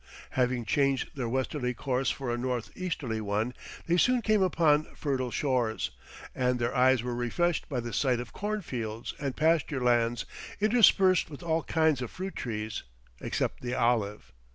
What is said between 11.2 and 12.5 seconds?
with all kinds of fruit